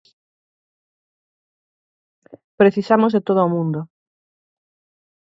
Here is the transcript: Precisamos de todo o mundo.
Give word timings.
Precisamos 2.59 3.11
de 3.13 3.25
todo 3.27 3.41
o 3.43 3.51
mundo. 3.55 3.79